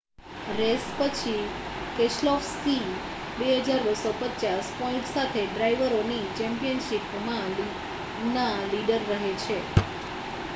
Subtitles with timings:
[0.49, 1.41] race પછી
[1.97, 2.87] Keselowski
[3.35, 9.59] 2,250 point સાથે ડ્રાઇવરોની ચૅમ્પિયનશિપના લીડર રહે છે